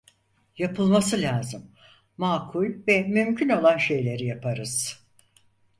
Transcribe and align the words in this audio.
Yapılması 0.57 1.21
lazım, 1.21 1.71
makul 2.17 2.67
ve 2.87 3.03
mümkün 3.03 3.49
olan 3.49 3.77
şeyleri 3.77 4.25
yaparız. 4.25 4.99